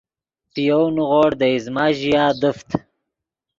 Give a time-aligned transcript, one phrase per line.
[0.53, 2.69] پے یَؤْ نیغوڑ دے ایزمہ ژیا دیفت